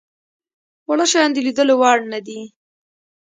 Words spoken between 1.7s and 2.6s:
وړ نه دي.